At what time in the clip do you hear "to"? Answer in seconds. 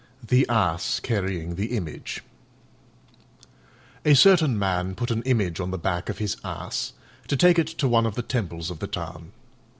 7.27-7.37, 7.67-7.87